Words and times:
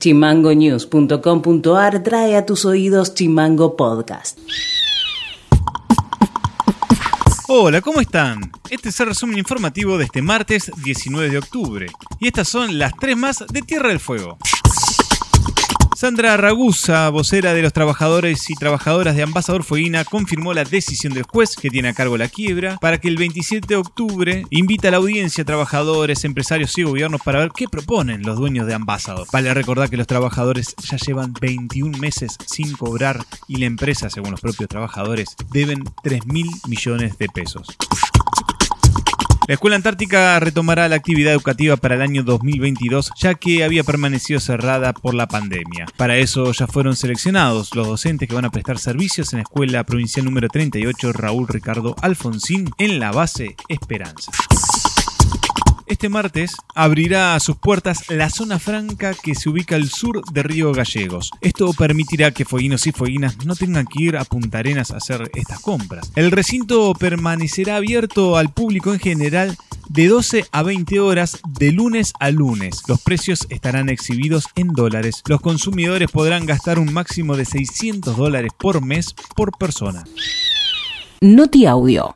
Chimangonews.com.ar 0.00 2.02
trae 2.02 2.34
a 2.34 2.46
tus 2.46 2.64
oídos 2.64 3.14
Chimango 3.14 3.76
Podcast. 3.76 4.38
Hola, 7.48 7.82
¿cómo 7.82 8.00
están? 8.00 8.50
Este 8.70 8.88
es 8.88 8.98
el 9.00 9.08
resumen 9.08 9.36
informativo 9.36 9.98
de 9.98 10.04
este 10.04 10.22
martes 10.22 10.72
19 10.84 11.28
de 11.28 11.38
octubre. 11.38 11.86
Y 12.18 12.28
estas 12.28 12.48
son 12.48 12.78
las 12.78 12.96
tres 12.96 13.14
más 13.14 13.44
de 13.52 13.60
Tierra 13.60 13.90
del 13.90 14.00
Fuego. 14.00 14.38
Sandra 16.00 16.38
Ragusa, 16.38 17.10
vocera 17.10 17.52
de 17.52 17.60
los 17.60 17.74
trabajadores 17.74 18.48
y 18.48 18.54
trabajadoras 18.54 19.14
de 19.16 19.22
Ambasador 19.22 19.64
Fueguina, 19.64 20.02
confirmó 20.06 20.54
la 20.54 20.64
decisión 20.64 21.12
del 21.12 21.24
juez 21.24 21.56
que 21.56 21.68
tiene 21.68 21.90
a 21.90 21.92
cargo 21.92 22.16
la 22.16 22.30
quiebra 22.30 22.78
para 22.78 22.96
que 22.96 23.08
el 23.08 23.18
27 23.18 23.66
de 23.68 23.76
octubre 23.76 24.46
invita 24.48 24.88
a 24.88 24.92
la 24.92 24.96
audiencia 24.96 25.42
a 25.42 25.44
trabajadores, 25.44 26.24
empresarios 26.24 26.78
y 26.78 26.84
gobiernos 26.84 27.20
para 27.22 27.40
ver 27.40 27.50
qué 27.54 27.68
proponen 27.68 28.22
los 28.22 28.38
dueños 28.38 28.66
de 28.66 28.72
Ambasador. 28.72 29.26
Vale 29.30 29.52
recordar 29.52 29.90
que 29.90 29.98
los 29.98 30.06
trabajadores 30.06 30.74
ya 30.90 30.96
llevan 30.96 31.34
21 31.38 31.98
meses 31.98 32.38
sin 32.46 32.72
cobrar 32.72 33.22
y 33.46 33.56
la 33.56 33.66
empresa, 33.66 34.08
según 34.08 34.30
los 34.30 34.40
propios 34.40 34.70
trabajadores, 34.70 35.36
deben 35.52 35.84
3 36.02 36.24
mil 36.24 36.48
millones 36.66 37.18
de 37.18 37.28
pesos. 37.28 37.76
La 39.50 39.54
Escuela 39.54 39.74
Antártica 39.74 40.38
retomará 40.38 40.88
la 40.88 40.94
actividad 40.94 41.32
educativa 41.32 41.76
para 41.76 41.96
el 41.96 42.02
año 42.02 42.22
2022, 42.22 43.10
ya 43.18 43.34
que 43.34 43.64
había 43.64 43.82
permanecido 43.82 44.38
cerrada 44.38 44.92
por 44.92 45.12
la 45.12 45.26
pandemia. 45.26 45.86
Para 45.96 46.18
eso 46.18 46.52
ya 46.52 46.68
fueron 46.68 46.94
seleccionados 46.94 47.74
los 47.74 47.88
docentes 47.88 48.28
que 48.28 48.34
van 48.36 48.44
a 48.44 48.52
prestar 48.52 48.78
servicios 48.78 49.32
en 49.32 49.38
la 49.38 49.42
Escuela 49.42 49.82
Provincial 49.82 50.24
número 50.24 50.46
38 50.46 51.12
Raúl 51.14 51.48
Ricardo 51.48 51.96
Alfonsín 52.00 52.70
en 52.78 53.00
la 53.00 53.10
base 53.10 53.56
Esperanza. 53.66 54.30
Este 55.90 56.08
martes 56.08 56.54
abrirá 56.76 57.38
sus 57.40 57.56
puertas 57.56 58.08
la 58.10 58.30
zona 58.30 58.60
franca 58.60 59.12
que 59.12 59.34
se 59.34 59.48
ubica 59.48 59.74
al 59.74 59.88
sur 59.88 60.22
de 60.32 60.44
Río 60.44 60.72
Gallegos. 60.72 61.32
Esto 61.40 61.72
permitirá 61.72 62.30
que 62.30 62.44
fueguinos 62.44 62.86
y 62.86 62.92
fueguinas 62.92 63.44
no 63.44 63.56
tengan 63.56 63.86
que 63.86 64.04
ir 64.04 64.16
a 64.16 64.24
Punta 64.24 64.58
Arenas 64.58 64.92
a 64.92 64.98
hacer 64.98 65.28
estas 65.34 65.58
compras. 65.58 66.12
El 66.14 66.30
recinto 66.30 66.94
permanecerá 66.94 67.74
abierto 67.74 68.36
al 68.36 68.52
público 68.52 68.92
en 68.92 69.00
general 69.00 69.56
de 69.88 70.06
12 70.06 70.46
a 70.52 70.62
20 70.62 71.00
horas 71.00 71.40
de 71.58 71.72
lunes 71.72 72.12
a 72.20 72.30
lunes. 72.30 72.84
Los 72.86 73.00
precios 73.00 73.48
estarán 73.50 73.88
exhibidos 73.88 74.44
en 74.54 74.68
dólares. 74.68 75.24
Los 75.26 75.40
consumidores 75.40 76.08
podrán 76.12 76.46
gastar 76.46 76.78
un 76.78 76.92
máximo 76.92 77.36
de 77.36 77.46
600 77.46 78.16
dólares 78.16 78.52
por 78.56 78.80
mes 78.80 79.12
por 79.34 79.58
persona. 79.58 80.04
Noti 81.20 81.66
Audio 81.66 82.14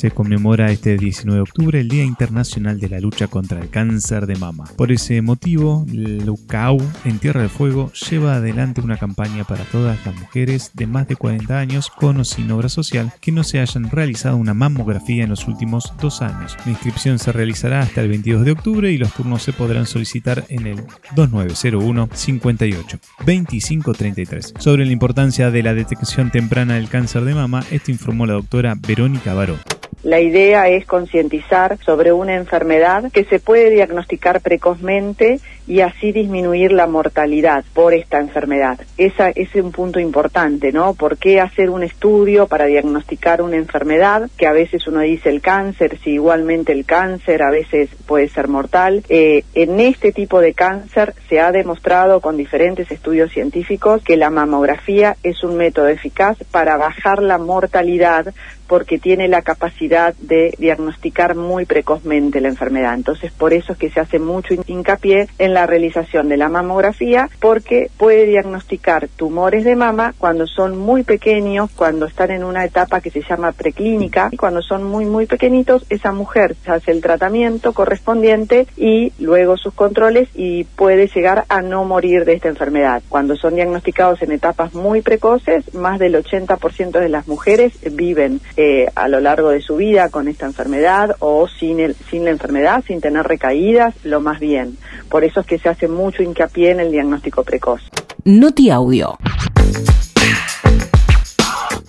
se 0.00 0.10
conmemora 0.10 0.72
este 0.72 0.96
19 0.96 1.36
de 1.36 1.42
octubre 1.42 1.78
el 1.78 1.90
Día 1.90 2.04
Internacional 2.04 2.80
de 2.80 2.88
la 2.88 3.00
Lucha 3.00 3.26
contra 3.26 3.60
el 3.60 3.68
Cáncer 3.68 4.26
de 4.26 4.34
Mama. 4.34 4.64
Por 4.78 4.92
ese 4.92 5.20
motivo, 5.20 5.84
Lucau 5.92 6.78
en 7.04 7.18
Tierra 7.18 7.42
del 7.42 7.50
Fuego 7.50 7.92
lleva 7.92 8.36
adelante 8.36 8.80
una 8.80 8.96
campaña 8.96 9.44
para 9.44 9.62
todas 9.64 9.98
las 10.06 10.14
mujeres 10.14 10.70
de 10.72 10.86
más 10.86 11.06
de 11.06 11.16
40 11.16 11.58
años 11.58 11.90
con 11.90 12.16
o 12.16 12.24
sin 12.24 12.50
obra 12.50 12.70
social 12.70 13.12
que 13.20 13.30
no 13.30 13.44
se 13.44 13.60
hayan 13.60 13.90
realizado 13.90 14.38
una 14.38 14.54
mamografía 14.54 15.24
en 15.24 15.28
los 15.28 15.46
últimos 15.46 15.92
dos 16.00 16.22
años. 16.22 16.56
La 16.64 16.72
inscripción 16.72 17.18
se 17.18 17.32
realizará 17.32 17.80
hasta 17.80 18.00
el 18.00 18.08
22 18.08 18.46
de 18.46 18.52
octubre 18.52 18.90
y 18.90 18.96
los 18.96 19.12
turnos 19.12 19.42
se 19.42 19.52
podrán 19.52 19.84
solicitar 19.84 20.46
en 20.48 20.66
el 20.66 20.82
2901 21.14 22.08
58 22.10 23.00
2533. 23.26 24.54
Sobre 24.58 24.86
la 24.86 24.92
importancia 24.92 25.50
de 25.50 25.62
la 25.62 25.74
detección 25.74 26.30
temprana 26.30 26.76
del 26.76 26.88
cáncer 26.88 27.24
de 27.24 27.34
mama, 27.34 27.62
esto 27.70 27.90
informó 27.90 28.24
la 28.24 28.32
doctora 28.32 28.74
Verónica 28.80 29.34
Baró. 29.34 29.58
La 30.02 30.18
idea 30.18 30.68
es 30.68 30.86
concientizar 30.86 31.78
sobre 31.84 32.12
una 32.12 32.34
enfermedad 32.34 33.12
que 33.12 33.24
se 33.24 33.38
puede 33.38 33.68
diagnosticar 33.68 34.40
precozmente 34.40 35.40
y 35.66 35.80
así 35.80 36.12
disminuir 36.12 36.72
la 36.72 36.86
mortalidad 36.86 37.64
por 37.72 37.94
esta 37.94 38.18
enfermedad. 38.18 38.80
Esa, 38.96 39.30
ese 39.30 39.58
es 39.58 39.64
un 39.64 39.72
punto 39.72 40.00
importante, 40.00 40.72
¿no? 40.72 40.94
¿Por 40.94 41.16
qué 41.16 41.40
hacer 41.40 41.70
un 41.70 41.82
estudio 41.82 42.46
para 42.46 42.66
diagnosticar 42.66 43.42
una 43.42 43.56
enfermedad 43.56 44.28
que 44.36 44.46
a 44.46 44.52
veces 44.52 44.86
uno 44.86 45.00
dice 45.00 45.28
el 45.28 45.40
cáncer, 45.40 45.98
si 46.02 46.10
igualmente 46.10 46.72
el 46.72 46.84
cáncer 46.84 47.42
a 47.42 47.50
veces 47.50 47.90
puede 48.06 48.28
ser 48.28 48.48
mortal? 48.48 49.02
Eh, 49.08 49.44
en 49.54 49.80
este 49.80 50.12
tipo 50.12 50.40
de 50.40 50.54
cáncer 50.54 51.14
se 51.28 51.40
ha 51.40 51.52
demostrado 51.52 52.20
con 52.20 52.36
diferentes 52.36 52.90
estudios 52.90 53.32
científicos 53.32 54.02
que 54.02 54.16
la 54.16 54.30
mamografía 54.30 55.16
es 55.22 55.42
un 55.44 55.56
método 55.56 55.88
eficaz 55.88 56.38
para 56.50 56.76
bajar 56.76 57.22
la 57.22 57.38
mortalidad 57.38 58.32
porque 58.70 59.00
tiene 59.00 59.26
la 59.26 59.42
capacidad 59.42 60.14
de 60.14 60.54
diagnosticar 60.56 61.34
muy 61.34 61.66
precozmente 61.66 62.40
la 62.40 62.46
enfermedad. 62.46 62.94
Entonces, 62.94 63.32
por 63.32 63.52
eso 63.52 63.72
es 63.72 63.78
que 63.78 63.90
se 63.90 63.98
hace 63.98 64.20
mucho 64.20 64.54
hincapié 64.64 65.26
la 65.54 65.66
realización 65.66 66.28
de 66.28 66.36
la 66.36 66.48
mamografía, 66.48 67.28
porque 67.40 67.90
puede 67.96 68.26
diagnosticar 68.26 69.08
tumores 69.08 69.64
de 69.64 69.76
mama 69.76 70.14
cuando 70.18 70.46
son 70.46 70.78
muy 70.78 71.02
pequeños, 71.02 71.70
cuando 71.74 72.06
están 72.06 72.30
en 72.30 72.44
una 72.44 72.64
etapa 72.64 73.00
que 73.00 73.10
se 73.10 73.22
llama 73.22 73.52
preclínica, 73.52 74.28
y 74.30 74.36
cuando 74.36 74.62
son 74.62 74.84
muy, 74.84 75.04
muy 75.04 75.26
pequeñitos, 75.26 75.84
esa 75.90 76.12
mujer 76.12 76.56
hace 76.66 76.90
el 76.90 77.00
tratamiento 77.00 77.72
correspondiente 77.72 78.66
y 78.76 79.12
luego 79.18 79.56
sus 79.56 79.74
controles 79.74 80.28
y 80.34 80.64
puede 80.64 81.08
llegar 81.08 81.44
a 81.48 81.62
no 81.62 81.84
morir 81.84 82.24
de 82.24 82.34
esta 82.34 82.48
enfermedad. 82.48 83.02
Cuando 83.08 83.36
son 83.36 83.54
diagnosticados 83.54 84.22
en 84.22 84.32
etapas 84.32 84.74
muy 84.74 85.02
precoces, 85.02 85.74
más 85.74 85.98
del 85.98 86.14
80% 86.14 86.98
de 86.98 87.08
las 87.08 87.28
mujeres 87.28 87.72
viven 87.92 88.40
eh, 88.56 88.86
a 88.94 89.08
lo 89.08 89.20
largo 89.20 89.50
de 89.50 89.60
su 89.60 89.76
vida 89.76 90.08
con 90.08 90.28
esta 90.28 90.46
enfermedad 90.46 91.16
o 91.18 91.48
sin, 91.48 91.80
el, 91.80 91.94
sin 92.10 92.24
la 92.24 92.30
enfermedad, 92.30 92.84
sin 92.86 93.00
tener 93.00 93.26
recaídas, 93.26 93.94
lo 94.04 94.20
más 94.20 94.40
bien. 94.40 94.76
Por 95.08 95.24
eso 95.24 95.39
es 95.40 95.46
que 95.46 95.58
se 95.58 95.68
hace 95.68 95.88
mucho 95.88 96.22
hincapié 96.22 96.70
en 96.70 96.80
el 96.80 96.92
diagnóstico 96.92 97.42
precoz. 97.42 97.82
Noti 98.24 98.70
Audio. 98.70 99.18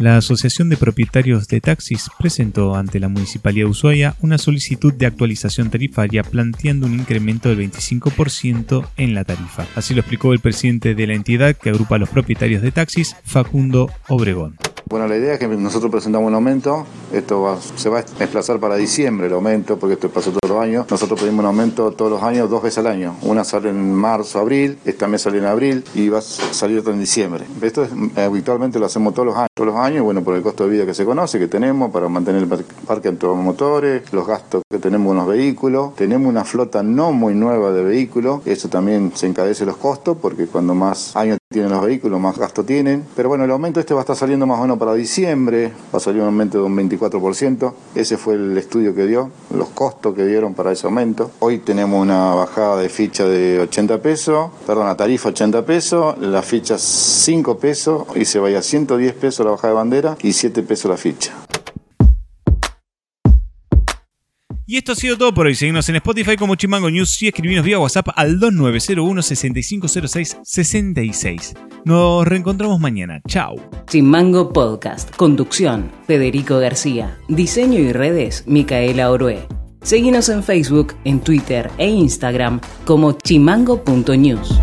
La 0.00 0.16
Asociación 0.16 0.70
de 0.70 0.78
Propietarios 0.78 1.46
de 1.46 1.60
Taxis 1.60 2.08
presentó 2.18 2.74
ante 2.74 2.98
la 3.00 3.08
Municipalidad 3.08 3.66
de 3.66 3.70
Ushuaia 3.70 4.14
una 4.22 4.38
solicitud 4.38 4.94
de 4.94 5.04
actualización 5.04 5.68
tarifaria 5.68 6.22
planteando 6.22 6.86
un 6.86 6.94
incremento 6.94 7.50
del 7.50 7.70
25% 7.70 8.88
en 8.96 9.14
la 9.14 9.24
tarifa. 9.24 9.66
Así 9.74 9.92
lo 9.92 10.00
explicó 10.00 10.32
el 10.32 10.40
presidente 10.40 10.94
de 10.94 11.06
la 11.06 11.12
entidad 11.12 11.54
que 11.54 11.68
agrupa 11.68 11.96
a 11.96 11.98
los 11.98 12.08
propietarios 12.08 12.62
de 12.62 12.72
taxis, 12.72 13.14
Facundo 13.24 13.90
Obregón. 14.08 14.56
Bueno, 14.90 15.06
la 15.06 15.16
idea 15.16 15.34
es 15.34 15.38
que 15.38 15.46
nosotros 15.46 15.88
presentamos 15.88 16.26
un 16.26 16.34
aumento, 16.34 16.84
esto 17.12 17.56
se 17.76 17.88
va 17.88 18.00
a 18.00 18.02
desplazar 18.02 18.58
para 18.58 18.74
diciembre 18.74 19.28
el 19.28 19.32
aumento, 19.32 19.78
porque 19.78 19.94
esto 19.94 20.10
pasa 20.10 20.32
todos 20.32 20.52
los 20.52 20.60
años. 20.60 20.90
Nosotros 20.90 21.20
pedimos 21.20 21.44
un 21.44 21.46
aumento 21.46 21.92
todos 21.92 22.10
los 22.10 22.22
años, 22.24 22.50
dos 22.50 22.60
veces 22.60 22.78
al 22.78 22.88
año. 22.88 23.14
Una 23.22 23.44
sale 23.44 23.70
en 23.70 23.94
marzo, 23.94 24.40
abril, 24.40 24.80
esta 24.84 25.06
mes 25.06 25.22
sale 25.22 25.38
en 25.38 25.44
abril 25.44 25.84
y 25.94 26.08
va 26.08 26.18
a 26.18 26.22
salir 26.22 26.80
otra 26.80 26.92
en 26.92 26.98
diciembre. 26.98 27.44
Esto 27.62 27.84
es, 27.84 27.90
habitualmente 28.18 28.80
lo 28.80 28.86
hacemos 28.86 29.14
todos 29.14 29.26
los 29.26 29.36
años. 29.36 29.49
Los 29.64 29.76
años, 29.76 30.04
bueno, 30.04 30.22
por 30.24 30.34
el 30.34 30.42
costo 30.42 30.64
de 30.64 30.70
vida 30.70 30.86
que 30.86 30.94
se 30.94 31.04
conoce, 31.04 31.38
que 31.38 31.46
tenemos, 31.46 31.90
para 31.90 32.08
mantener 32.08 32.42
el 32.42 32.48
parque 32.48 33.08
automotores, 33.08 34.10
los 34.10 34.26
gastos 34.26 34.62
que 34.70 34.78
tenemos 34.78 35.08
con 35.08 35.16
los 35.18 35.26
vehículos. 35.26 35.94
Tenemos 35.96 36.28
una 36.28 36.44
flota 36.44 36.82
no 36.82 37.12
muy 37.12 37.34
nueva 37.34 37.70
de 37.72 37.82
vehículos, 37.82 38.40
eso 38.46 38.68
también 38.68 39.12
se 39.14 39.26
encadece 39.26 39.66
los 39.66 39.76
costos, 39.76 40.16
porque 40.20 40.46
cuando 40.46 40.74
más 40.74 41.14
años 41.14 41.40
tienen 41.52 41.72
los 41.72 41.84
vehículos, 41.84 42.20
más 42.20 42.38
gasto 42.38 42.64
tienen. 42.64 43.04
Pero 43.16 43.28
bueno, 43.28 43.44
el 43.44 43.50
aumento 43.50 43.80
este 43.80 43.92
va 43.92 44.00
a 44.00 44.02
estar 44.02 44.14
saliendo 44.14 44.46
más 44.46 44.58
o 44.58 44.62
menos 44.62 44.78
para 44.78 44.94
diciembre, 44.94 45.72
va 45.92 45.96
a 45.96 46.00
salir 46.00 46.20
un 46.22 46.28
aumento 46.28 46.58
de 46.58 46.64
un 46.64 46.76
24%. 46.76 47.72
Ese 47.96 48.16
fue 48.16 48.34
el 48.34 48.56
estudio 48.56 48.94
que 48.94 49.06
dio, 49.06 49.30
los 49.52 49.68
costos 49.70 50.14
que 50.14 50.24
dieron 50.24 50.54
para 50.54 50.70
ese 50.70 50.86
aumento. 50.86 51.32
Hoy 51.40 51.58
tenemos 51.58 52.00
una 52.00 52.34
bajada 52.34 52.76
de 52.76 52.88
ficha 52.88 53.24
de 53.24 53.58
80 53.58 54.00
pesos, 54.00 54.50
perdón, 54.64 54.86
la 54.86 54.96
tarifa 54.96 55.30
80 55.30 55.66
pesos, 55.66 56.18
la 56.18 56.42
ficha 56.42 56.78
5 56.78 57.58
pesos 57.58 58.04
y 58.14 58.24
se 58.24 58.38
vaya 58.38 58.60
a 58.60 58.62
110 58.62 59.12
pesos 59.14 59.44
la 59.44 59.49
bajada 59.50 59.72
de 59.72 59.78
bandera 59.78 60.16
y 60.22 60.32
7 60.32 60.62
pesos 60.62 60.90
la 60.90 60.96
ficha. 60.96 61.32
Y 64.70 64.76
esto 64.76 64.92
ha 64.92 64.94
sido 64.94 65.18
todo 65.18 65.34
por 65.34 65.46
hoy. 65.46 65.56
Seguimos 65.56 65.88
en 65.88 65.96
Spotify 65.96 66.36
como 66.36 66.54
Chimango 66.54 66.92
News 66.92 67.20
y 67.22 67.26
escribinos 67.26 67.64
vía 67.64 67.80
WhatsApp 67.80 68.10
al 68.14 68.38
2901 68.38 69.20
6506 69.20 70.36
66. 70.44 71.54
Nos 71.84 72.24
reencontramos 72.24 72.78
mañana. 72.78 73.20
Chao. 73.26 73.56
Chimango 73.88 74.52
Podcast. 74.52 75.12
Conducción. 75.16 75.90
Federico 76.06 76.58
García. 76.58 77.18
Diseño 77.26 77.80
y 77.80 77.92
redes. 77.92 78.44
Micaela 78.46 79.10
Orué. 79.10 79.48
Seguimos 79.82 80.28
en 80.28 80.44
Facebook, 80.44 80.94
en 81.02 81.18
Twitter 81.18 81.68
e 81.76 81.88
Instagram 81.88 82.60
como 82.84 83.10
chimango.news. 83.10 84.60